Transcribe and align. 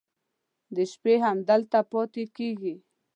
د 0.75 0.77
شپې 0.91 1.15
هم 1.23 1.37
دلته 1.49 1.79
پاتې 1.91 2.23
کېږي. 2.37 2.75